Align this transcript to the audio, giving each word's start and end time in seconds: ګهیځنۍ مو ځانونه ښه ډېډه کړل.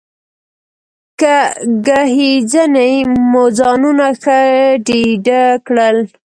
ګهیځنۍ 1.85 2.95
مو 3.29 3.43
ځانونه 3.57 4.05
ښه 4.21 4.39
ډېډه 4.85 5.41
کړل. 5.65 5.97